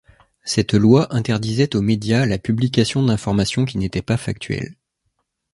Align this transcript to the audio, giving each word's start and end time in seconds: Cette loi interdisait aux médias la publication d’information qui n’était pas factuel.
Cette 0.43 0.73
loi 0.73 1.13
interdisait 1.15 1.75
aux 1.75 1.81
médias 1.83 2.25
la 2.25 2.39
publication 2.39 3.03
d’information 3.03 3.65
qui 3.65 3.77
n’était 3.77 4.01
pas 4.01 4.17
factuel. 4.17 4.73